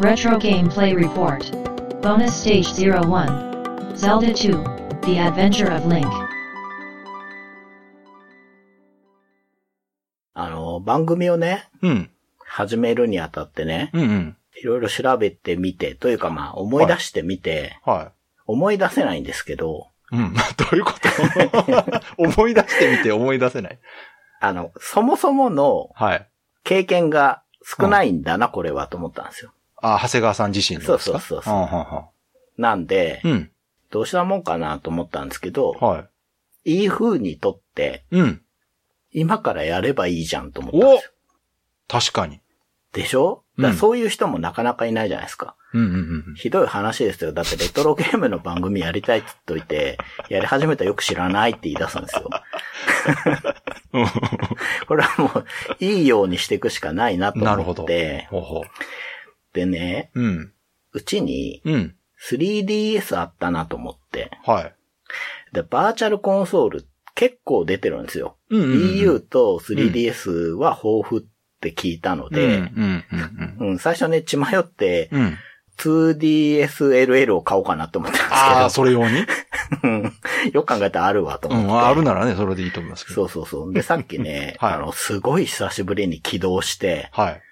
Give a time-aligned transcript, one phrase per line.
[0.00, 1.42] Retro Gameplay Report.
[2.02, 3.96] Bonus Stage 01.
[3.96, 5.00] Zelda 2.
[5.02, 6.08] The Adventure of Link.
[10.34, 12.10] あの、番組をね、うん。
[12.38, 14.36] 始めるにあたってね、うんうん。
[14.60, 18.12] いろいろ調べてみて、というかまあ思い出してみて、は
[18.46, 20.16] 思い出せないんですけど、い。
[20.16, 20.34] うん。
[20.56, 22.02] どういうこと？
[22.18, 23.78] 思い出してみて思い出せない？
[24.40, 26.26] あの、そもそものはい。
[26.64, 29.52] 経験が少ないんだな、これはと思ったんですよ。
[29.82, 31.18] あ、長谷川さん自身のですか？
[31.18, 32.08] そうそうそうそうはんはんは
[32.58, 33.50] なんで、んうん。
[33.90, 36.06] どうしたもんかなと思ったんですけど、は
[36.64, 36.80] い。
[36.80, 38.42] いい風にとって、うん。
[39.12, 41.10] 今からやればいいじゃんと思ったんですよ。
[41.88, 42.40] 確かに。
[42.92, 43.44] でしょ？
[43.58, 45.56] だそういう人もなかなかいないじゃないですか。
[45.72, 46.34] うんうんうん。
[46.36, 47.32] ひどい話ですよ。
[47.32, 52.28] だってレトロゲームの番組やりたいって言っといて、 やり始めたらよく知らないって言い出すんですよ。
[54.86, 55.44] これはもう、
[55.84, 58.68] いいようにしていくしかないなとなるほど思って、ほう
[59.52, 60.20] ほでね、う。
[60.22, 60.52] うん。
[60.92, 61.94] うちにうん。
[62.28, 64.74] 3DS あったなと思って、はい。
[65.54, 68.36] で、バーチャルコンソール結構出てるんですよ。
[68.50, 71.24] うんうんうん EU と 3DS は豊富っ
[71.60, 72.32] て聞いたのうん。
[72.32, 73.04] で、うん
[73.60, 75.20] うんうん、最初ね、血迷って、うん。
[75.22, 75.38] うん。
[75.78, 79.24] 2DSLL を買おうかなと思ったんああ、ですそれ用に？
[80.52, 81.72] よく考えたらあるわとう思って。
[81.72, 81.86] ん。
[81.86, 83.14] あるならね、それでいいと思いますけど。
[83.14, 83.72] そうそうそう。
[83.72, 87.42] で、さっきね、 はいあの、すごい久しぶりに起動して、はい。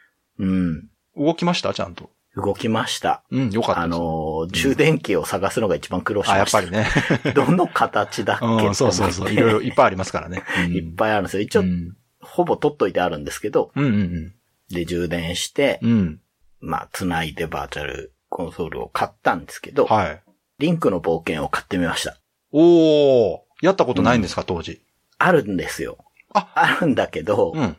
[0.40, 0.87] うん、
[1.18, 1.74] 動きました？
[1.74, 2.10] ちゃんと。
[2.36, 3.24] 動きました。
[3.30, 3.86] うん、よかったあ。
[3.88, 6.60] の、充電器を探すのが一番苦労しまあ、した。
[6.60, 6.76] やっぱ
[7.24, 7.32] りね。
[7.34, 8.46] どの形だっけ？
[8.46, 9.32] うん、そうそうそう。
[9.32, 10.42] いろいろいっぱいありますからね。
[10.68, 11.42] いいっぱいあるんですよ。
[11.42, 11.96] 一応、うん。
[12.20, 14.34] ほぼ取っといてあるんですけど、うんうん
[14.70, 15.90] で、充電して、うん。
[15.90, 16.20] うん。
[16.60, 20.22] まあ、繋いでバーチャルコンソールを買ったんですけど、はい。
[20.58, 22.18] リンクの冒険を買ってみました。
[22.52, 23.38] おー。
[23.62, 24.82] やったことないんですか、当時。
[25.18, 25.98] あるんですよ。
[26.34, 27.76] ああるんだけど、うん。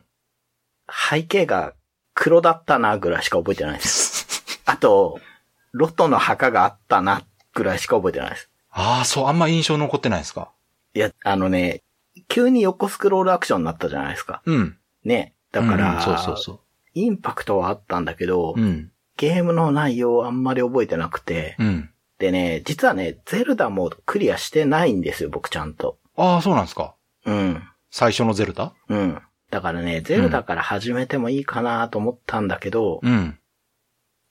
[1.10, 1.74] 背景が
[2.14, 4.60] 黒だったなぐらいしか覚えてないです。
[4.66, 5.20] あと、
[5.72, 7.22] ロトの墓があったな
[7.54, 8.50] ぐらいしか覚えてないです。
[8.70, 10.50] ああ、そう、あんま印象残ってないですか？
[10.94, 11.82] いや、あのね、
[12.28, 14.42] 急に横スクロールアクションになったじゃないですか。
[14.44, 14.78] うん。
[15.04, 15.34] ね。
[15.52, 16.60] だから、うんそうそうそ
[16.94, 18.60] インパクトはあったんだけど、う。
[18.60, 18.90] うん。
[19.16, 21.90] ゲームの内容はあんまり覚えてなくて、うん。
[22.18, 25.98] でね、実はね、ゼルダもクリアしてないんですよ、僕ちゃんと。
[26.16, 26.94] ああ、そうなんですか。
[27.24, 27.62] うん。
[27.90, 28.72] 最初のゼルダ？
[28.88, 29.22] うん。
[29.50, 33.38] だからね、ゼルダから始めてもいいかなと思ったんだけど、うん。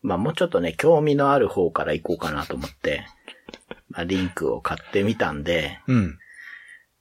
[0.02, 3.06] まあもうちょっとね、興味のある方から行こうかなと思って、
[3.90, 6.18] まあリンクを買ってみたんで、うん。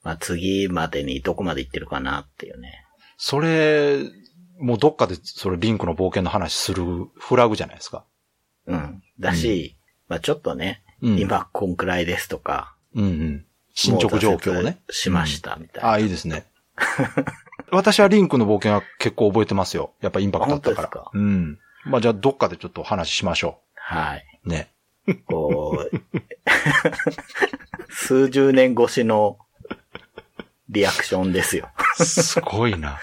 [0.03, 2.85] まあ次までにどこまで行ってるかなっていうね。
[3.17, 3.99] それ、
[4.59, 6.85] もうどっかでそれリンクの冒険の話する
[7.17, 8.05] フラグじゃないですか。
[8.67, 9.03] うん。
[9.21, 9.77] だし、
[10.09, 13.47] まあちょっとね、うん今こんくらいですとか、うんうん。
[13.75, 14.81] 進捗状況をね。
[14.91, 15.91] しました、みたいな。
[15.91, 16.45] ああ、いいですね。
[17.71, 19.93] 私はリンクの冒険は結構覚えてますよ。
[20.01, 20.89] やっぱインパクトあったから。
[20.89, 21.11] か？
[21.13, 21.59] うん。
[21.85, 24.25] まあじゃあどっかでちょっと話しましょはい。
[24.45, 24.49] う。
[24.49, 24.71] ね。
[25.27, 25.99] こう、
[27.93, 29.39] 数十年越しの
[30.69, 31.69] リアクションですよ。
[31.95, 32.99] すごいな。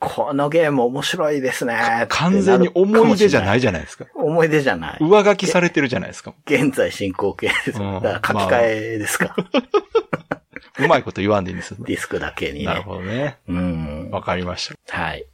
[0.00, 2.06] このゲーム面白いですね。
[2.10, 3.60] 完全に思い出じゃないい。
[3.60, 4.06] じゃないですか。
[4.14, 4.98] 思い出じゃない。
[5.00, 6.34] 上書きされてるじゃないですか。
[6.46, 7.80] 現在進行形です。
[7.80, 9.34] うんだから書き換えですか。
[10.78, 11.76] うまいこと言わんでいいんですよ。
[11.80, 12.64] ディスクだけにね。
[12.66, 13.38] なるほどね。
[13.48, 14.10] うん。
[14.10, 14.98] わかりました。
[14.98, 15.26] はい。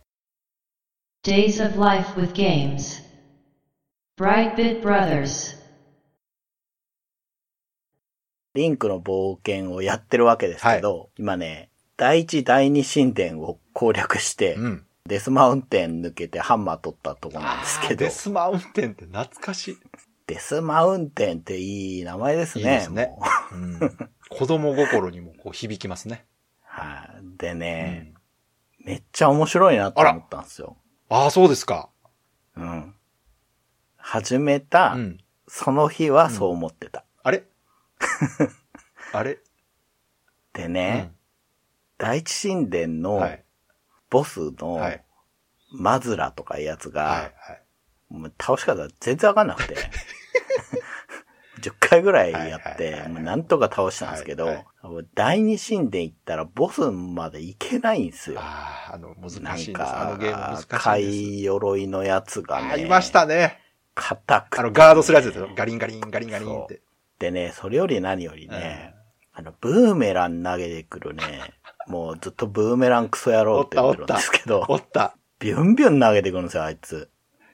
[1.24, 3.02] Days of Life with Games.
[4.18, 5.56] Brightbit Brothers.
[8.54, 14.86] リンクの冒険をやってるわけですけど、今ね、第一、第二神殿を攻略して、うん。
[15.06, 19.78] デスマウンテン抜けてハンマー取ったとこなんですけど、デスマウンテンって懐かしい。
[20.26, 22.64] デスマウンテンっていい名前ですね。
[22.64, 23.12] いいですね
[23.52, 23.80] うん、
[24.42, 26.26] 子供心にもこう響きますね。
[26.62, 27.38] はい。
[27.38, 28.12] でね、
[28.84, 30.76] めっちゃ面白いなと思ったんですよ。
[31.08, 31.90] ああ、そうですか。
[32.56, 32.92] うん。
[33.96, 35.18] 始めた、うん。
[35.46, 37.04] その日はそう思ってた。
[37.22, 37.44] あれ？
[39.12, 39.38] あれ？
[40.54, 41.12] でね、
[41.98, 43.44] 第一神殿うんのはい。
[44.10, 45.04] ボスのはい。
[45.70, 47.20] マズラとかいうやつが、はい。
[47.20, 47.62] はい。
[48.08, 49.76] もう倒し方全然わかんなくて。
[51.62, 54.64] 10回ぐらいやっはいはいてなんとか倒したんですけど、はい
[55.14, 58.40] 第二神殿行ったらボスまで行けないんですよ。
[58.40, 59.72] ああ、あの、難しいんなんです。
[59.72, 62.70] あかのゲーム難しい鎧のやつがね。
[62.72, 63.60] ありましたね。
[63.94, 65.48] 硬くてあの、ガードするやつですよ。
[65.54, 66.82] ガリンガリン、ガリンガリンって。
[67.20, 68.94] でね、それより何よりね、
[69.32, 71.22] あの、ブーメラン投げてくるね、
[71.86, 75.16] もうずっとブーメランクソ野郎って言ってるんですけど、おった。
[75.38, 77.08] ビュンビュン投げてくるんですよ、あいつ。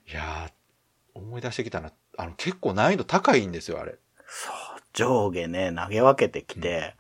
[0.07, 1.93] いやー、思い出してきたな。
[2.19, 3.97] あの、結構難易度高いんですよ、あれ。
[4.27, 6.97] そう、上下ね、投げ分けてきて、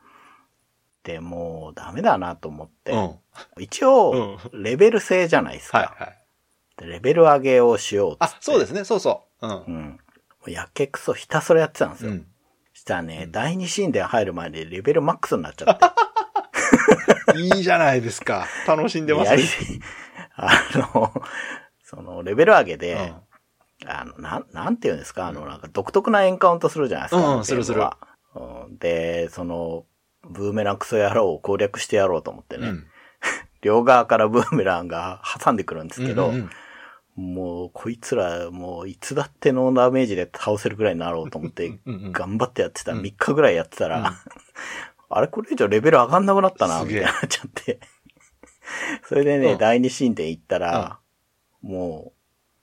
[1.02, 3.16] で、もうダメだなと思って、うん。
[3.58, 6.18] 一応、レベル制じゃないですか、はいはい。
[6.76, 9.50] でレベル上げをしようっあ、そうですね、そうそうん。
[9.50, 9.84] うん。
[9.86, 9.98] も
[10.46, 12.12] うやけくそひたすらやってたんですよ。
[12.12, 12.26] うん。
[12.72, 15.84] したらね、第二神殿入る前でレベルマックスになっちゃって。
[17.42, 18.46] いいじゃないですか。
[18.68, 19.42] 楽しんでますね。
[20.36, 21.12] あの、
[21.82, 23.27] その、レベル上げで、うん
[23.86, 25.28] あの、なん、なんて言うんですか？
[25.28, 27.34] あの、なんか独特なエンカウントするじゃないですか。
[27.36, 27.62] うんする
[28.34, 29.84] うんで、その、
[30.28, 32.68] ブーメランクソ野郎を攻略してやろうと思ってね。
[32.68, 32.86] うん。
[33.62, 36.50] 両側からブーメランが挟んでくるんですけど、うんうん
[37.16, 42.92] もう、こいつら、もう、いつだってノーダメージで倒せるくらいになろうと思って、頑張ってやってた。
[42.92, 44.04] うん3日ぐらいやってたら、うん
[45.10, 47.80] あれこれ以上レベル上がんなくなったな、みたいになっちゃって。
[49.02, 51.00] それでね、うん第二神殿行ったら、
[51.60, 52.17] もう、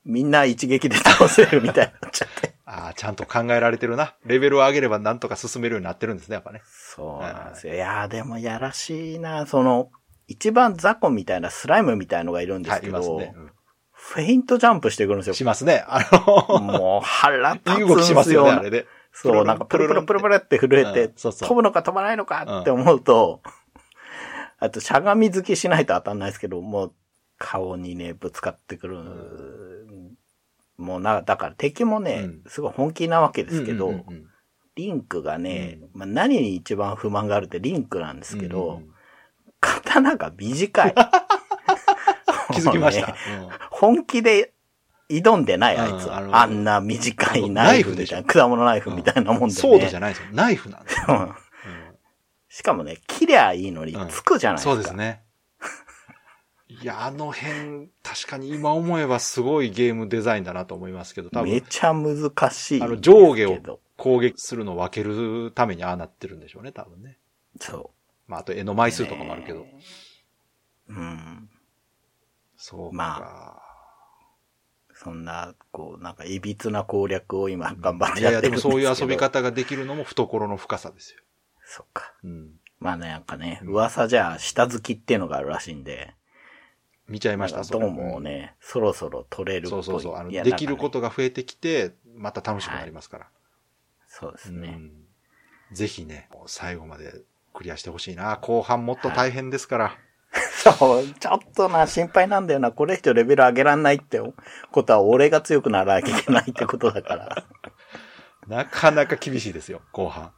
[0.05, 2.55] みんな一撃で倒せるみたいになっちゃって。
[2.65, 4.15] ああ、ちゃんと考えられてるな。
[4.25, 6.61] レベルを上げればなんとか進めるようになってるんですね、やっぱね。
[6.65, 7.73] そうなんですよ。
[7.73, 9.89] いやーでもやらしいな、その、
[10.27, 13.35] 一番雑魚みたいなスライムみたいのがいるんですはい、けど、いますね。
[13.91, 15.43] フェイントジャンプしてくるんですよし。
[15.43, 15.83] ますね。
[15.87, 18.59] あの、もう腹立ついいん動きしますよね、よ。
[18.59, 18.85] あれで。
[19.11, 23.41] そう、なんかプルプルプルプルって震えて、飛ぶのか飛ばないのかって思うと、
[24.59, 26.93] あとしゃがみ付きしないと当たんないですけど、もう
[27.37, 29.74] 顔にね、ぶつかってくる。
[30.77, 34.25] もうな、だから敵もね、うんすごい本気なわけですけど、うんうんうん
[34.77, 38.95] リンクがね、まあ、何に一番不満があるってリンクなんですけど、うんうんうん
[39.61, 40.93] 刀が短い。
[42.53, 43.15] 気づきましたね。
[43.71, 44.53] 本気で
[45.09, 46.21] 挑んでない、あいつは。
[46.21, 49.51] うんあのあんな短いナイフみたいな、果物ナイフみたいなもんでね。
[49.53, 50.27] ソードじゃないですよ。
[50.33, 51.05] ナイフなんですよ。
[51.09, 51.35] うん
[52.47, 54.75] しかもね、切りゃいいのにうんつくじゃないですか。
[54.75, 55.24] そうですね。
[56.81, 62.81] いや、あの辺、確かに今思えばすごいゲームデザインだなと思いますけど、多め分、ちゃ難しい。
[62.81, 63.79] あの上下を。
[63.97, 67.17] 攻撃するのを分けるためにああなってるんでしょうね、多分ね。
[67.61, 67.91] そ
[68.27, 68.91] まあ、あと絵の枚う。
[68.91, 69.59] 数とかもあるけど。
[69.59, 69.79] ね
[70.89, 71.49] うん。
[72.57, 72.95] そうか。
[72.95, 73.61] ま
[74.93, 78.95] そんな、こう、なんか、いびつな攻略を今頑張っていやいや、でもやってるんですけど。
[78.95, 79.17] そういう遊び。
[79.17, 81.21] 方ができるのも懐の深さですよ。
[81.65, 82.13] そっか。
[82.23, 82.51] うん。
[82.79, 86.13] まあね、なんかね、噂じゃ下付きっていうのがあるらしいんで、
[87.07, 89.67] 見ちゃいました、どうもね、そろそろ取れる。
[89.67, 90.15] そうそうそう。
[90.15, 90.89] あの、できるこ。
[90.89, 93.27] とが増えてきて、また楽しくなりますから。
[94.07, 94.67] そうですね。
[94.69, 95.05] うん
[95.71, 97.21] ぜひね、最後まで
[97.53, 98.37] クリアしてほしいな。
[98.37, 99.97] 後半もっと大変ですから。
[100.63, 102.71] そう、ちょっとな、心配なんだよな。
[102.71, 104.21] これ以上レベル上げらんないって
[104.71, 107.43] ことは、俺が強くならなきゃいけないってことだから。
[108.47, 110.31] なかなか厳しいですよ、後半。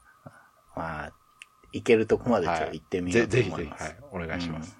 [0.75, 1.12] まあ、
[1.74, 3.84] 行けるとこまでちょっと行ってみようとぜぜひぜひ、思います。
[3.84, 4.78] はい、お願いします。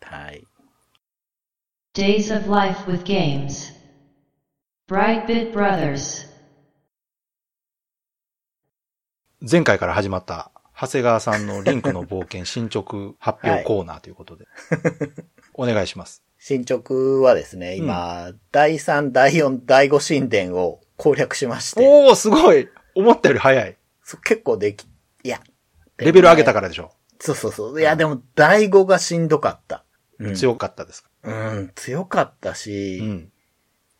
[0.00, 0.46] はい。
[1.94, 3.70] Days of Life with Games.
[4.88, 6.26] Brightbit Brothers.
[9.42, 14.46] 前回から始まった、長谷川さんのリンクの冒険進捗発表コーナーということで。
[15.52, 16.22] お願いします。
[16.38, 23.76] 進捗はですね、今、第3、第4、第5神殿を攻略しまして、おー、すごい思ったより早い。
[24.02, 24.86] そ結構でき、
[25.24, 25.42] いや。
[25.98, 26.92] レベル上げたかからでしょ。
[27.20, 27.78] そうそうそう。
[27.78, 29.84] いや、でも、第5がしんどかった。
[30.18, 31.10] うん、強かったですか？
[31.24, 33.32] うん、強かったし、うん。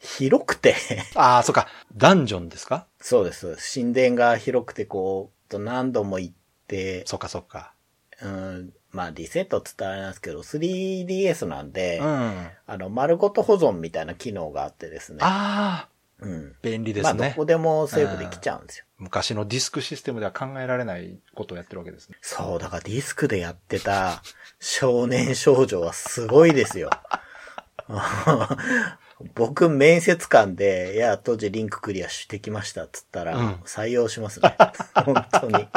[0.00, 0.74] 広くて、
[1.14, 1.68] ああ、そっか。
[1.94, 2.86] ダンジョンですか？
[3.00, 3.56] そうです。
[3.80, 6.34] 神殿が広くて、こう、と何度も行っ
[6.66, 7.74] て、そっかそっか。
[8.20, 12.06] うん、まあ、リセットって言ったらあれなんですけど、3DS なんで、うん。
[12.06, 15.18] ああの、丸ごと保存みたいな機能があってですね。
[15.22, 15.88] あ
[16.22, 16.30] うん。
[16.30, 17.34] ー、便利でまあ、どすね。
[17.36, 18.84] こでもセーブできちゃうんですよ。
[18.98, 22.16] 昔のディスクシステムでは考えられないことをやってるわけですね。
[22.20, 24.22] そう、だからディスクでやってた
[24.60, 26.90] 少年少女はすごいですよ。
[29.34, 34.56] 僕、面接官で、いや、当時リンククリアしてきましたっつったら、うん採用しますね。
[34.94, 35.68] 本当に。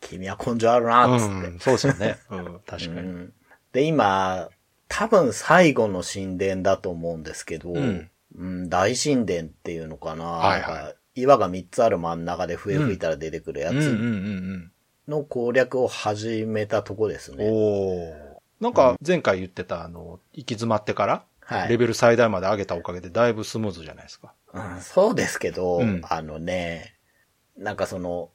[0.00, 1.32] 君は根性あるな、っつって。
[1.32, 2.18] うん、そうですよね。
[2.30, 3.00] うん、確かに。
[3.00, 3.32] うん
[3.72, 4.50] で、今、
[4.94, 8.10] 多分最後の神殿だと思うんですけど、うん。
[8.36, 11.20] うん大神殿っていうのかな、はいはい。
[11.22, 14.70] 岩が3つある真ん中で笛吹いたら出てくるやつん。
[15.08, 17.38] の攻略を始めたとこですうん。
[17.38, 17.48] ね。
[17.50, 18.32] おー。
[18.60, 21.68] なんか、前回言ってた、あの、行き詰まってから、はい。
[21.68, 24.32] レベル最大まで上げたおかげでだいぶスムーズじゃないですか。
[24.54, 26.00] うんそうですけど、うん。
[26.08, 26.94] あのね、
[27.58, 28.30] なんかその、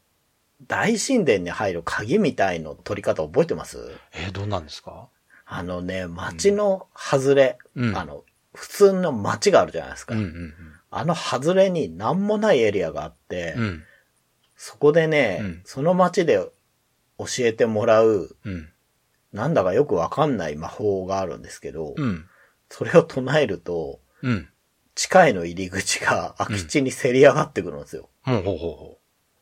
[0.68, 3.78] 大神殿に入る鍵みたいの取り方覚えてます？
[4.14, 5.08] えーどんなんですか？
[5.48, 8.24] あのね、街の外れ、うんあの、
[8.54, 10.14] 普通の街があるじゃないですか。
[10.14, 10.54] うん、うん、
[10.90, 13.64] あの外れに何もないエリアがあって、うん。
[13.64, 13.84] うん、
[14.56, 16.36] そこでね、うんその街で
[17.18, 18.70] 教えてもらう、うん、
[19.32, 22.26] なんだかよくわかんない魔法があるんですけど、うん、
[22.70, 24.50] それを唱えると、うん。
[24.96, 28.10] 地下への入り口が空き地にせり上がってくるんですよ。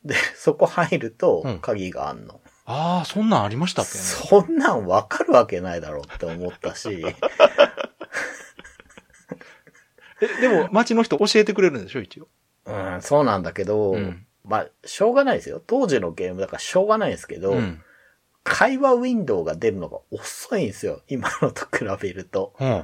[0.04, 2.42] で、そこ入るとうん鍵があんの。
[2.66, 4.04] ああ、そんなんありましたっけね。
[4.04, 6.90] そんなんわかるわけないだろうって思ったし、
[10.22, 12.28] えでも、街の人教えてくれるんでしょ、一応。
[12.66, 15.62] うん、そうなんだけど、うんまあ、しょうがないですよ。
[15.66, 17.82] 当時のゲームだからしょうがないですけど、うん。
[18.44, 21.02] 会話ウィンドウが出るのが遅いんですよ。
[21.08, 22.54] 今のと比べると。
[22.60, 22.84] うん。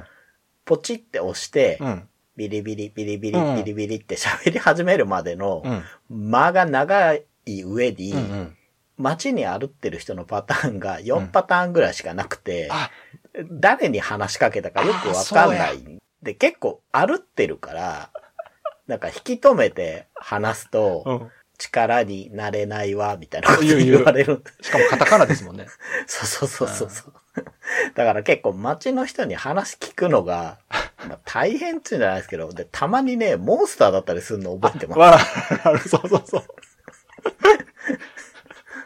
[0.64, 2.08] ポチって押して、うん。
[2.36, 5.62] ビリビリビリビリうんビリビリって喋り始めるまでの
[6.10, 6.30] うん。
[6.30, 8.56] 間が長い上に、うんうん。
[9.02, 12.90] 街に歩ってる人のパターンが4パターンぐらいしかなくて、あ、
[13.50, 16.00] 誰に話しかけたかよくわかんない。
[16.22, 18.10] で、結構歩ってるから、
[18.86, 21.30] なんか引き止めて話すと、うん。
[21.58, 24.42] 力になれないわ、みたいなこと言われる。
[24.60, 25.66] しかもカタカナですもんね。
[26.06, 27.12] そうそうそうそうそう。
[27.94, 30.58] だから結構街の人に話聞くのが、
[31.08, 35.88] まあ、大変っていうんじゃないですけど、で、たまにね、モンスターだったりするの覚えてます。
[35.88, 36.44] そうそうそう。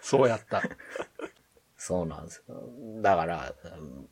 [0.06, 0.62] そうやった。
[1.76, 2.54] そうなんですよ。
[3.02, 4.08] だから、うん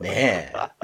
[0.00, 0.52] ねえ。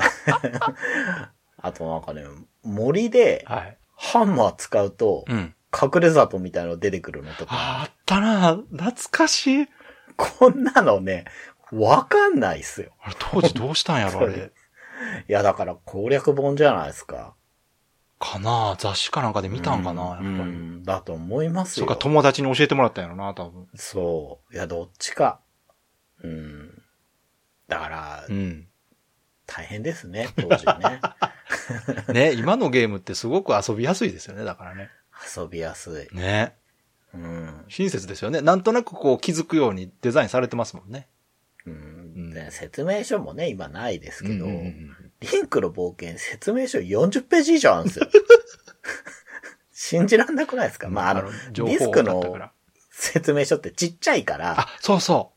[1.58, 2.24] あとなんかね、
[2.62, 3.78] 森ではい。
[3.94, 5.54] ハンマー使うと、うん。
[5.74, 9.68] 隠れ里みたいなの出てくるのとか、あったな懐かしい。
[10.16, 11.24] こんなのね、
[11.72, 12.92] わかんないっすよ。
[13.02, 14.52] あれ、当時どうしたんやろ、あれ。
[15.28, 17.34] いや、だから攻略本じゃないですか。
[18.22, 20.28] かな雑誌かなんかで見たんかな、やっぱり。
[20.28, 21.86] うん、だと思いますよ。
[21.86, 23.66] そうか、友達に教えてもらったんやろな、多分。
[23.74, 24.54] そう。
[24.54, 25.40] いや、どっちか。
[26.22, 26.82] うん。
[27.66, 28.68] だから、うん。
[29.46, 31.00] 大変ですね、当時ね。
[32.14, 34.88] ね、今のゲームってすごく遊びやすいですよね、だからね。
[35.36, 36.16] 遊びやすい。
[36.16, 36.54] ね。
[37.12, 37.64] うん。
[37.68, 38.40] 親切ですよね。
[38.40, 41.08] なんとなくこう気づくようにデザインされてますもんね。
[41.66, 48.06] うんで説明書もね、今ないですけど、うんうんうんリンクの冒険説明書40ページ以上あるんですよ。
[49.72, 50.88] 信じらんなくないですか？
[50.88, 52.52] まあ、あの、情ディスクのら。
[52.90, 55.32] 説明書ってちっちゃいから、あ、そうそ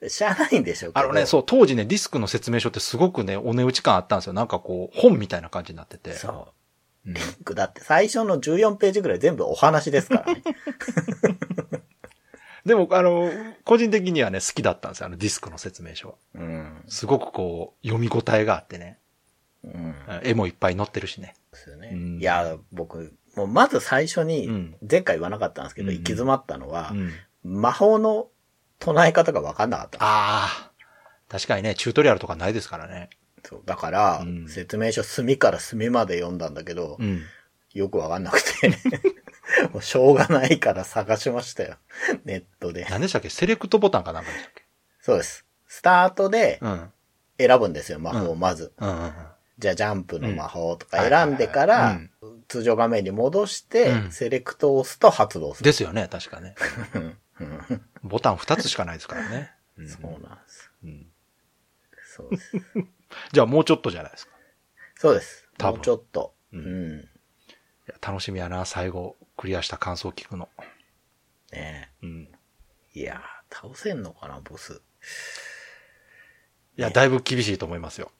[0.00, 0.08] う。
[0.08, 1.04] しゃあないんでしょうけど。
[1.06, 4.32] あのね、そう、当時ね、ディスクの説明書ってすごくね、お値打ち感あったんですよ。
[4.32, 6.12] なんかこう、本みたいな感じになってて。
[6.14, 6.32] そう。
[6.32, 6.36] う
[7.10, 10.42] んリンクだって最初の14ページぐらい全部お話ですからね。
[12.66, 13.32] でも、あの、
[13.64, 15.06] 個人的にはね、好きだったんですよ。
[15.06, 16.14] あのディスクの説明書は。
[16.34, 16.84] うん。
[16.86, 18.98] すごくこう、読み応えがあってね。
[19.74, 19.94] うん。
[20.22, 21.34] 絵もいっぱい載ってるしね。
[21.52, 21.90] ですよね。
[21.92, 27.12] うんいや、僕、もうまず最初うにん、前回言わなかったんですけど、うん行き詰まったのはう、ん。
[27.60, 28.28] 魔法の
[28.78, 29.98] 唱え方が分かんなかった。
[30.00, 30.70] ああ。
[31.28, 33.10] 確かにね、チュートリアルとかないですからね。
[33.44, 37.22] そうだから、うん説明書隅から隅まで読んだんだけど、うん。
[37.74, 38.70] よく分かんなくて、
[39.72, 41.76] もうしょうがないから探しましたよ。
[42.24, 42.86] ネットで。
[42.88, 43.28] 何でしたっけ？
[43.30, 44.64] セレクトボタンかなんかでしたっけ？
[45.00, 45.44] そうです。
[45.66, 46.90] スタートでうん。
[47.38, 48.72] 選ぶんですよ、魔法をうんまず。
[48.78, 49.12] うんうんうん。
[49.58, 52.00] じゃあジャンプの魔法とかうん選んでから
[52.46, 55.64] 通常画面に戻してう、んセレクトを押すと発動する。
[55.64, 56.54] ですよね、確かね。
[57.40, 59.52] うんボタン2つしかないですからね。
[59.76, 60.70] うんそうなんです。
[60.84, 61.06] うん
[62.16, 62.52] そうです。
[63.32, 64.32] じゃあもうちょっとじゃないですか。
[64.96, 65.48] そうです。
[65.58, 66.34] 多分もうちょっと。
[66.52, 67.00] ううんん。
[67.00, 67.04] い
[67.86, 70.48] や楽しみやな、最後、クリアした感想を聞くの。
[71.52, 72.28] ねうん。
[72.94, 74.82] いやー、倒せんのかな、ボス。
[76.76, 78.10] いや、だいぶ厳しいと思いますよ。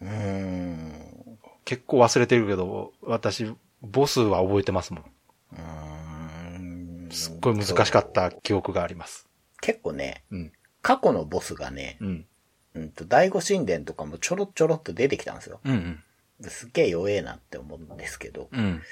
[0.00, 1.38] うーん。
[1.64, 5.04] 結構忘れてるけど、私、ボスは覚えてますもん。
[5.52, 9.28] うーんすっごい難しかった記憶があります。
[9.60, 10.52] 結構ね、うん。
[10.82, 12.26] 過去のボスがね、うん。
[12.74, 15.60] うんと、第五神殿とかもちょろちょろっと出てきたんですよ。
[15.64, 16.02] うん
[16.48, 18.82] すっげえ弱えなって思うんですけど、うん。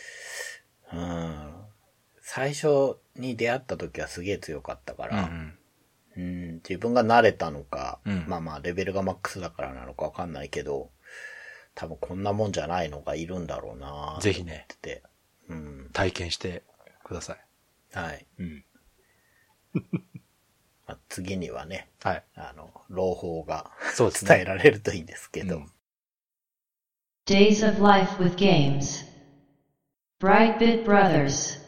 [0.92, 1.00] うん。
[1.00, 1.54] うん。
[2.20, 5.58] 最初に出会った時はすげえ強かったかうんうら、ん。
[6.18, 10.90] うん、自分が慣れたのか、うんまあまあレベルがマックスだからなのかわかんないけど、
[11.78, 15.02] 多分こんなもんじゃないのがいるんだろうなぜひねってて。
[15.49, 15.90] うん。
[15.92, 16.64] 体験して
[17.04, 17.38] ください。
[17.97, 18.26] はい。
[18.40, 18.64] うん。
[20.88, 22.25] まあ、次にはね、はい。
[22.35, 24.11] あの、朗報がそう。
[24.12, 25.58] 伝えられるといいんですけど。
[25.58, 25.73] うん
[27.26, 29.06] Days of Life with Games.
[30.18, 31.61] Brightbit Brothers.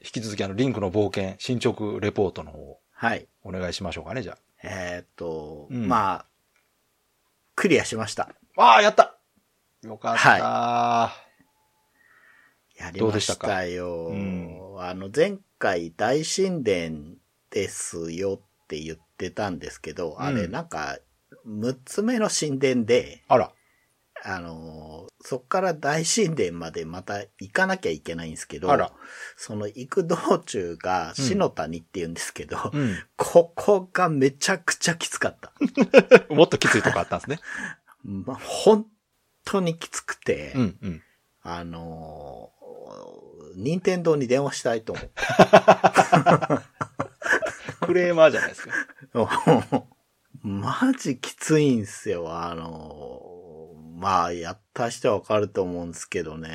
[0.00, 3.28] 引き続きあの、リンクの冒険、進捗レポートの方をはい。
[3.42, 6.26] お願いしましょうかね、じゃえーっと、うんまあ、
[7.54, 8.30] クリアしました。
[8.56, 8.62] あ。
[8.62, 9.16] ああ、やった
[9.82, 10.38] よかった、
[12.84, 14.06] やりどうでしましたたよ。
[14.08, 17.16] うんあの、前回大神殿
[17.50, 20.98] ですよって言ってたんですけど、あれうんなんか、
[21.46, 23.52] 6つ目の神殿で、あら。
[24.24, 28.68] あのーそっから大神殿までまた行かなきゃいけないんですけど、
[29.38, 32.94] その行く道中が死の谷って言うんですけど、うん。
[33.16, 35.50] ここがめちゃくちゃきつかった。
[36.28, 37.40] もっときついとこあったんですね。
[38.04, 38.86] ま、本
[39.46, 41.02] 当にきつくて、うん、うん。
[41.42, 45.10] あのー、任天堂に電話したいと思う。
[47.86, 48.74] クレーマーじゃないですか。
[50.42, 52.30] マジきついんすよ。
[52.30, 53.33] あのー、
[54.04, 56.50] まあ、やった人はわかると思うんですけどね。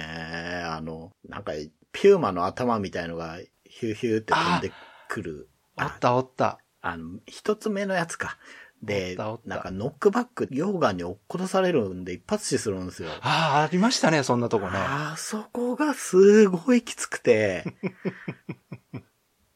[0.68, 1.54] あの、なんか、
[1.92, 4.72] ピューマの頭みたいのが、ヒューヒューって飛んで
[5.08, 5.50] くる。
[5.76, 6.60] おったおった。
[6.80, 8.38] あの、一つ目のやつか。
[8.84, 13.10] でなんかノックバック、溶岩に落っことされるんで一発死するんですよ。
[13.22, 14.74] ああ、ありましたね、そんなとこね。
[14.76, 17.66] あそこがすごいきつくて、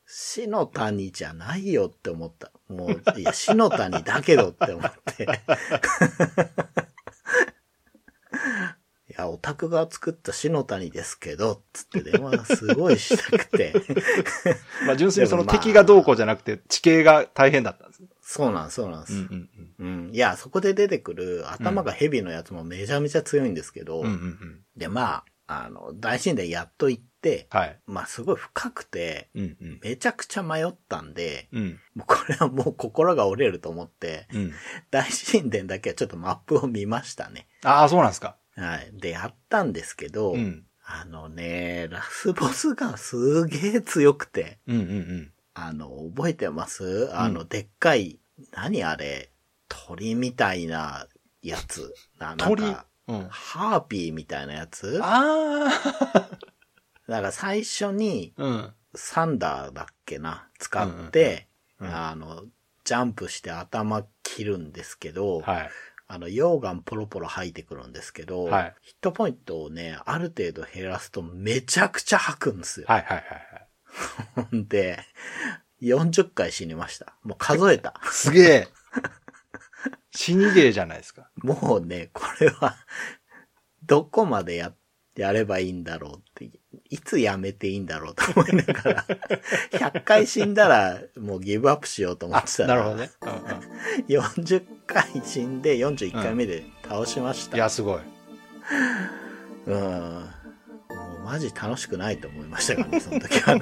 [0.08, 2.52] 死の谷じゃないよって思った。
[2.68, 5.28] もう、いや、死の谷だけどって思って。
[9.14, 13.74] いや、オタクが作った死の谷ですけど、つって電話がすごいしたくて。
[14.88, 18.02] まあ、純粋にその敵がどうこうじゃなくて、地形が大変だったんです。
[18.22, 19.14] そうなんそうなんです。
[19.14, 20.16] うんうんうん。
[20.16, 24.06] いや、そこで出てくる頭が蛇のやつもめちゃめちゃ強いんですけど、うん。
[24.06, 24.60] うんうんうん。
[24.76, 27.80] で、まあ、あの、大神殿やっと行って、はい。
[27.86, 29.80] まあ、すごい深くて、うんうん。
[29.84, 31.80] めちゃくちゃ迷ったんで、うん。
[31.94, 34.54] もうこれはもう心が折れると思って、うん。
[34.90, 37.48] 大神殿だけはちょっとマップを見ましたね。
[37.64, 38.38] ああ、そうなんですか。
[38.56, 38.92] はい。
[38.94, 40.66] で、やったんですけど、うん。
[40.86, 45.32] あのね、ラスボスがすげえ強くて、うんうんうん。
[45.54, 47.10] あの、覚えてます？
[47.16, 48.20] あの、でっかい、
[48.52, 49.32] 何あれ、
[49.70, 51.08] 鳥みたいな
[51.42, 51.94] やつ。
[52.20, 52.64] ななん鳥？
[52.64, 53.28] か、うん。
[53.30, 55.00] ハーピーみたいなやつ？
[55.02, 55.70] あ
[57.08, 58.44] だから最初に、あ。
[58.44, 58.74] うん。
[58.96, 61.48] サンダーだっけな、使って、
[61.80, 62.44] うんうんうんあの、
[62.84, 65.70] ジャンプして頭切るんですけど、はい。
[66.08, 72.88] あの、溶岩ポロポロ吐いてくるんですけど、はいヒットポイントをね、ある程度減らすとめちゃくちゃ吐くんですよ。
[72.90, 73.64] はいはいはい
[74.68, 75.00] で、
[75.82, 77.16] 40回死にました。
[77.24, 78.00] もう数えた。
[78.06, 78.68] すげえ。
[80.12, 81.30] 死にゲーじゃないですか。
[81.44, 82.76] もうね、これは、
[83.84, 84.74] どこまでや、
[85.16, 86.50] やればいいんだろうって、
[86.90, 89.06] いつやめていいんだろうと思いながら、
[89.72, 93.12] 100回死んだらもうギブアップしようと思あってた、ら、なるほどね。
[93.22, 94.24] うんうん。
[94.24, 97.58] 40回死んで41回目で倒しました。
[97.58, 98.00] いや、すごい。
[99.68, 99.80] うん。
[99.80, 100.28] も
[101.20, 103.62] うマジ楽しくないと思いましたからね、その時はね。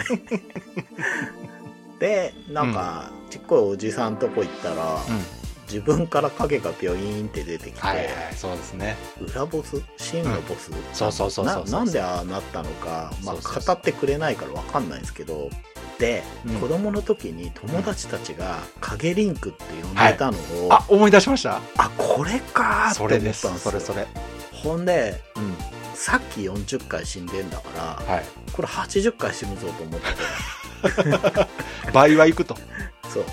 [1.99, 5.40] で、なんか、ちっこいおじさんとこ行ったら、うん。
[5.71, 8.97] 自分から影がピョイーンって出てきて、はいはい、そうですね。
[9.21, 9.81] 裏ボス？
[9.97, 15.49] 真のボス、そうそうそうそうそうななんでああなったのか、まあ、語ってくれないからわかんないんですけど、
[15.97, 21.61] で、うん子供の時に友達たちが影リンクって呼んでたのを、あ、思い出しました？
[21.77, 23.59] あ、これかーってそ思ったんでれですす。
[23.59, 24.07] それそれ。
[24.51, 25.55] ほんで、うん。
[25.95, 27.63] さっき40回死んでんだか
[28.07, 28.25] ら、はい。
[28.51, 32.57] これ80回死ぬぞと思って、 倍はいくと。
[33.13, 33.25] そう、う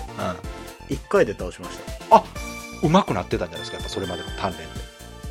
[0.93, 1.98] 1回で倒しました。
[2.17, 2.87] ん。
[2.87, 4.65] うまくなってたんじゃないですか、やっぱそれまでの鍛錬で。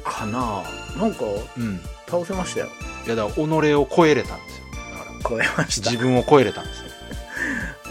[0.05, 1.25] かなぁなんか、
[1.57, 1.81] うん。
[2.07, 2.69] 倒せましたよ。
[3.07, 4.65] いや、だから、己を超えれたんですよ。
[4.93, 5.91] だから、超えました。
[5.91, 6.85] 自分を超えれたんですよ。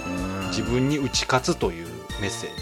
[0.05, 1.87] うん自分に打ち勝つという
[2.19, 2.61] メッセージ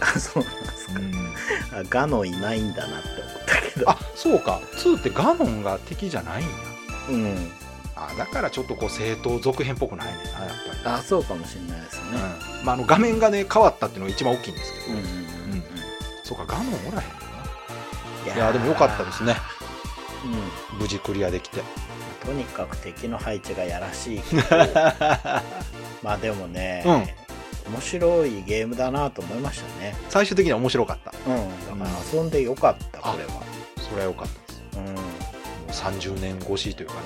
[0.00, 0.94] だあ、そうなんですか。
[0.94, 1.76] と思います。
[1.76, 3.90] あガノンいないんだなって思ったけど。
[3.90, 4.60] あ、そうか。
[4.76, 6.52] 2ってガノンが敵じゃないんや。
[7.10, 7.52] うん。
[7.94, 10.50] あ、だからちょっとこう、正当続編っぽくないねんな、やっぱり。
[10.84, 12.02] あ、そうかもしれないですね。
[12.60, 12.64] うん。
[12.64, 14.86] まあ、あの、画面がね、変わったっていうのが一番大きいんですけど。
[14.86, 15.29] うんうんうんうん。
[16.30, 17.02] そうか、ガノンおらへんのな。
[18.32, 19.34] いいや、でもよかったですね。
[20.72, 20.78] うん。
[20.78, 21.60] 無事クリアできて。
[22.24, 24.42] とにかく敵の配置がやらしいけど
[26.04, 26.84] まあでもね、
[27.66, 29.96] 面白いゲームだなと思いましたね。
[30.08, 31.12] 最終的には面白かった。
[31.26, 31.80] うん。
[31.80, 33.42] だから遊んでよかった、これは。
[33.76, 34.62] それはよかったです。
[34.76, 34.84] うん。
[34.84, 37.00] もう30年越しというかね。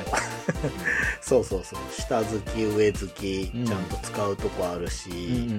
[1.22, 1.78] そうそうそう。
[1.98, 5.58] 下付き、上付き、うんちゃんと使うとこあるし、うんうんうんうん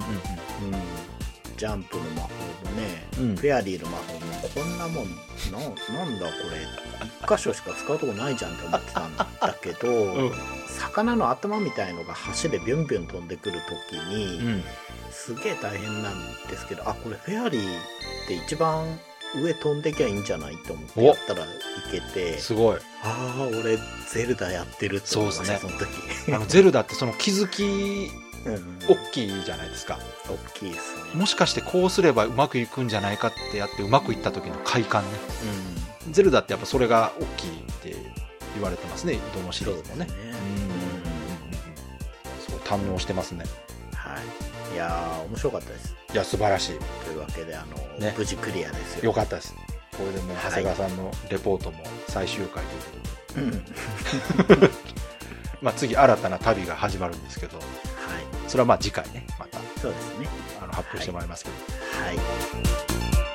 [1.56, 4.20] ジャンプの魔法もね、うんフェアリーの魔法も
[4.54, 9.28] こんなもんななんだこれ一箇所しか使うとこないじゃんって思ってたんだ
[9.62, 10.32] けど、うん。
[10.68, 14.62] 魚の頭みたいのが橋でビュンビュン飛んでくる時に、うん。
[15.10, 16.14] すげえ大変なん
[16.48, 18.98] ですけどあこれフェアリーって一番
[19.34, 21.46] 上飛んできゃいいんじゃないと思ってやったらい
[21.90, 22.76] けてすごい。
[23.02, 23.78] ああ俺
[24.12, 25.88] ゼルダやってるって思いましたそ,、の時
[26.32, 28.10] あの、ゼルダってその気づき、
[28.88, 29.98] 大きいじゃないですか。
[30.28, 35.10] 大きいですねもしかしてこうすればうまくいくんじゃないかってやってうまくいった時の快感ね。
[36.08, 37.96] うんゼルダってやっぱそれが大きいって
[38.54, 39.18] 言われてますね。
[39.34, 40.06] どのシリーズもね。
[40.06, 40.22] そうで
[42.40, 43.44] すごい堪能してますね。
[43.92, 44.18] は
[44.72, 44.74] い。
[44.74, 45.94] いやー、面白かったです。
[46.12, 46.78] いや、素晴らしい。
[47.04, 49.06] というわけで、あの、ね無事クリアですよ。
[49.06, 49.54] よかったです。
[49.96, 51.78] これでも長谷川さんのレポートも
[52.08, 52.62] 最終回
[53.34, 53.62] という
[54.36, 54.56] ことで。
[54.56, 54.62] うん。
[54.62, 54.70] はい。
[55.62, 57.58] まあ次新たな旅が始まるんですけど、
[58.48, 60.28] それはまあ次回ね、またそうですね。
[60.62, 61.56] あの発表してもらいますけど。
[62.04, 63.26] はい。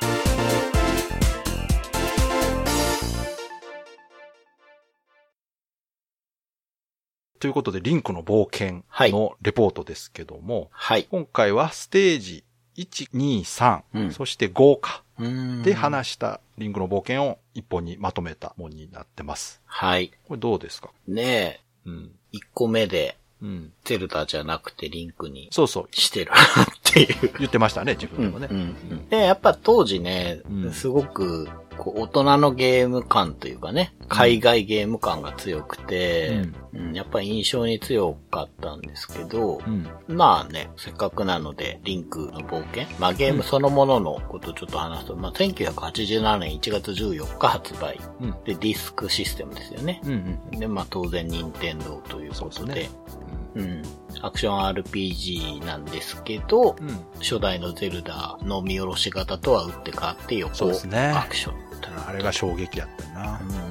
[7.40, 11.06] ということで、リンクの冒険はいのレポートですけども、はい。
[11.10, 12.44] 今回はステージ
[12.78, 15.04] 1、2、3、うんそして5か。
[15.18, 19.62] うんで話したリンクの冒険を一本にまとめたものになってます。
[19.66, 20.12] はい。
[20.28, 20.92] これどうですか？
[21.08, 22.12] ねうん。
[22.34, 23.74] え、1個目で、うん。
[23.84, 25.88] ゼルダじゃなくてリンクにそうそう。
[25.92, 26.38] してるなっ
[26.84, 27.34] ていう。
[27.40, 28.48] 言ってましたね、自分でもね。
[28.50, 28.60] うんう
[28.96, 31.50] んで、やっぱ当時ね、うんすごく、
[31.82, 36.28] こう、大人のゲーム感というかね、海外ゲーム感が強くて、
[36.74, 39.88] うんやっぱ印象に強かったんですけど、うん。
[40.08, 42.86] まあね、せっかくなので、リンクの冒険。
[42.98, 48.00] まあゲームそのもののことをちょっと話すと、まあ1987年1月14日発売。
[48.22, 48.32] うん。
[48.46, 50.02] で、ディスクシステムですよね。
[50.06, 50.40] うん。
[50.54, 50.60] うん。
[50.60, 53.20] で、まあ当然任天堂ということで、そ
[53.56, 53.84] うん。
[54.22, 56.88] アクション RPG なんですけど、うん。
[57.20, 63.44] 初代のゼルダの見下ろし型とは打って変わって横アクションったなあれが衝撃やったなう。
[63.44, 63.71] ん。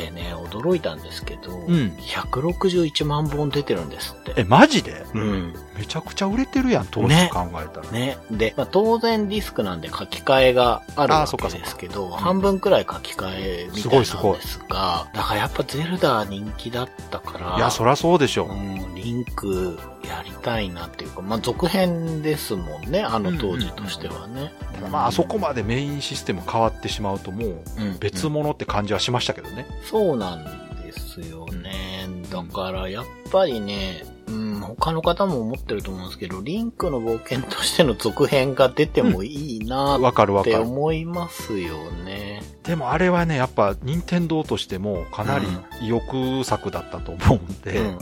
[0.00, 1.66] でね、驚いたんですけど、ん
[1.98, 4.34] 161万本出てるんですって。
[4.36, 5.04] え、マジで？
[5.14, 5.54] うん。
[5.76, 7.90] めちゃくちゃ売れてるやん、当時ね考えたら。
[7.90, 8.18] ね。
[8.30, 14.06] で、まあ、当然ディスクなんで書き換えがあるわけですけど、半分くらい書き換えみたいなんで
[14.42, 18.46] すが、だからやっぱゼルダ人気だったから、いや、そらそうでしょ。
[18.46, 24.52] うん、リンクやりたいなっていうか、まあ、続編ですもんね、あの当時としてはね。
[24.74, 29.66] ただまあ、あそこまでメインシステム変わってしまうともう、うん別物って感じはしましたけどね。
[29.90, 30.44] そうなん
[30.84, 32.08] ですよね。
[32.30, 40.56] だから、やっぱりね、うん、他の方も思ってると思うんですけど、リンクの冒険としての続編が出てもいいなわかるわって。
[40.56, 42.40] 思いますよね。
[42.62, 45.46] でもあれはね、やっぱ、任天堂としてもかなり
[45.82, 47.96] 意欲作だったと思うんで、うん、うん、う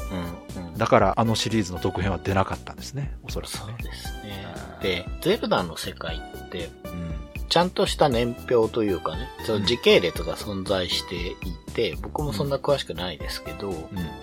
[0.74, 0.76] ん。
[0.76, 3.76] だからあのシリーズの続編は出なかったんですね、おそらくそうね。
[3.82, 4.46] ですね。
[4.82, 7.27] で、ゼルダの世界って、うん。
[7.48, 11.36] ちゃんとした年表というかね、その時系列が存在してい
[11.74, 13.72] て、僕もそんな詳しくないですけど、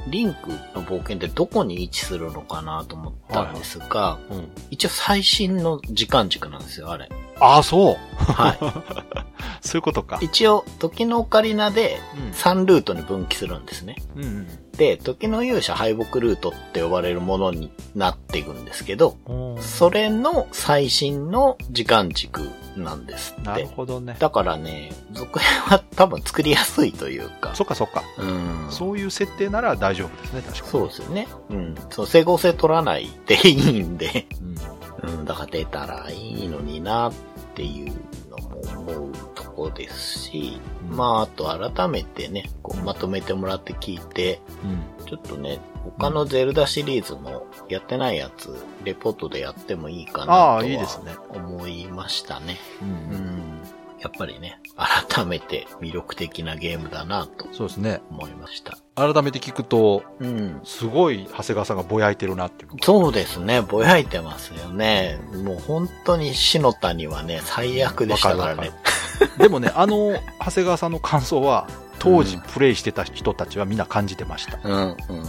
[0.08, 4.38] リンクの冒険ってどこに位置するのかなと思ったんですが、うん。
[4.38, 4.50] うん。
[4.70, 7.10] 一応最新の時間軸なんですよ、あれ。
[7.40, 7.96] ああ、そう
[8.32, 8.56] は
[9.66, 10.26] そういうことかい。。
[10.26, 13.98] 一応、時のオカリナでうん3ルートに分岐するんですね。
[14.16, 14.48] うん
[14.78, 19.64] で、時の勇者敗北ルートって呼ばれるものになっていくんですけど、うん。
[19.64, 23.74] それの最新の時間軸なんですなるって。
[23.74, 24.16] ほどね。
[24.20, 27.56] だからね、続編は多分作りやすいというか。
[27.56, 28.04] そっかそっか。
[28.18, 28.68] うん。
[28.70, 30.72] そういう設定なら大丈夫ですね、確かに。
[30.72, 31.28] そうですよね。
[31.50, 31.76] うん。
[31.90, 34.28] そう、整合性取らないでいいんで。
[34.42, 34.56] うん。
[35.10, 37.14] うん、だから出たらいいのになっ
[37.54, 37.94] ていう
[38.30, 38.45] のも
[38.88, 45.06] 思うとこですし、うんまあ、あと改めてね、こうまとめてもらって聞いて、うん。
[45.06, 50.64] ちょっとね、他のゼルダシリーズもやってないやつ、レポートでやってもいいかなとは。
[51.34, 52.58] 思いましたね。
[52.82, 52.86] う。
[52.86, 53.55] うんん。
[54.06, 54.60] やっぱりね、
[55.10, 58.02] 改めて魅力的なゲームだなとそうですね。
[58.12, 58.78] 思いました。
[58.94, 60.62] 改めて聞くと、うん。
[60.64, 62.72] すごい長谷川さんがぼやいてるなっていう。
[62.84, 65.20] そうですね、ぼやいてますよね。
[65.44, 68.76] もう本当に篠田にはね、最悪でしたからねわ。
[69.40, 74.60] でもね、あの、長谷川さんの感想は、当時うんプレイしてた人たちはみんな感じてました。
[74.64, 75.20] うん、うん、うん。
[75.20, 75.28] うん。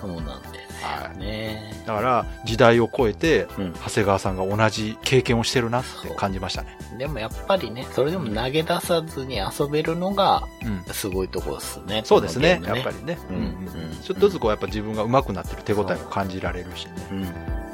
[0.00, 1.82] そうなんですよね。
[1.86, 3.72] だから、時代を超えて、うん。
[3.74, 6.76] 長谷川さんが同じ経験をしてるなって感じましたね。
[6.98, 10.94] でもやっぱりね、それでも投げ出さずに遊べるのがうん。
[10.94, 12.02] すごいとこですね。
[12.04, 13.18] そうですね、このゲームやっぱりね。
[13.30, 16.92] うんうんちょっとずつこう、やっぱ自分が上手くなってる手応えも感じられるしね。
[17.10, 17.68] うん。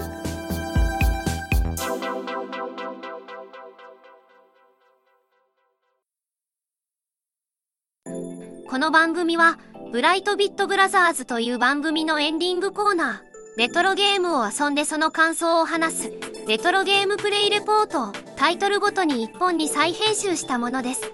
[8.69, 9.59] この番組は、
[9.95, 16.13] ブライトビットブラザーズという番組のエンディングコーナー、レトロゲームを遊んでその感想を話す、
[16.49, 21.13] レトロゲームプレイレポートをタイトルごとに1本に再編集したものです。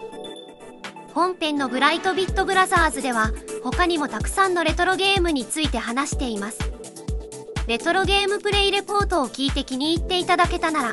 [1.13, 6.59] 本編のブライトビットブラザーズでは、他にもたくさんのレトロゲームについて話しています。
[7.67, 10.93] レトロゲームプレイレポートを聞いて気に入っていただけたなら、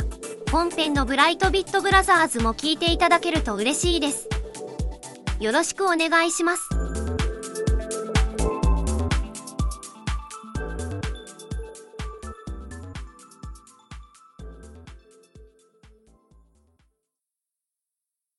[0.52, 4.28] 本編のブライトビットブラザーズも聞いていただけると嬉しいです。
[5.40, 6.77] よろしくお願いします。